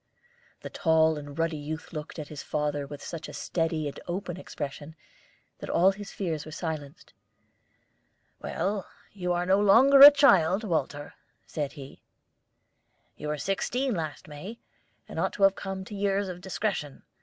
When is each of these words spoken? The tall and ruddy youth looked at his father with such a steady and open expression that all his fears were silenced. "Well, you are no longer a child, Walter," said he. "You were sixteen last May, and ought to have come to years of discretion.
The 0.61 0.71
tall 0.71 1.15
and 1.15 1.37
ruddy 1.37 1.57
youth 1.57 1.93
looked 1.93 2.17
at 2.17 2.29
his 2.29 2.41
father 2.41 2.87
with 2.87 3.03
such 3.03 3.29
a 3.29 3.33
steady 3.33 3.87
and 3.87 3.99
open 4.07 4.35
expression 4.35 4.95
that 5.59 5.69
all 5.69 5.91
his 5.91 6.11
fears 6.11 6.43
were 6.43 6.51
silenced. 6.51 7.13
"Well, 8.41 8.87
you 9.11 9.31
are 9.31 9.45
no 9.45 9.59
longer 9.59 9.99
a 10.01 10.09
child, 10.09 10.63
Walter," 10.63 11.13
said 11.45 11.73
he. 11.73 12.01
"You 13.15 13.27
were 13.27 13.37
sixteen 13.37 13.93
last 13.93 14.27
May, 14.27 14.57
and 15.07 15.19
ought 15.19 15.33
to 15.33 15.43
have 15.43 15.53
come 15.53 15.85
to 15.85 15.93
years 15.95 16.29
of 16.29 16.41
discretion. 16.41 17.03